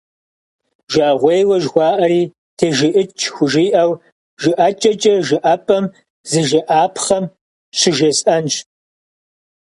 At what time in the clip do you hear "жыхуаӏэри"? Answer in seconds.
1.63-2.23